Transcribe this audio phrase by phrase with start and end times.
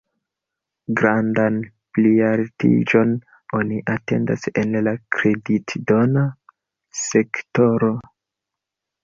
[0.99, 1.59] Grandan
[1.97, 3.13] plialtiĝon
[3.59, 6.25] oni atendas en la kreditdona
[7.03, 7.93] sektoro.